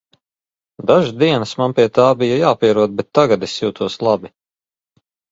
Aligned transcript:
Dažas 0.91 1.09
dienas 1.23 1.51
man 1.59 1.75
pie 1.79 1.83
tā 1.97 2.05
bija 2.21 2.39
jāpierod, 2.43 2.95
bet 3.01 3.09
tagad 3.19 3.45
es 3.49 3.53
jūtos 3.65 3.99
labi. 4.07 4.33